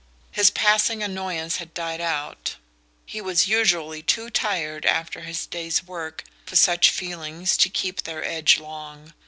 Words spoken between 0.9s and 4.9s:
annoyance had died out; he was usually too tired